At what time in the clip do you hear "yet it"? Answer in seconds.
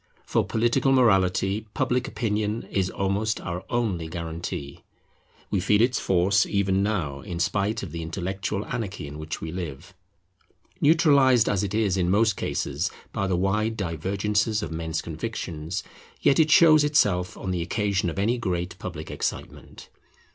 16.19-16.49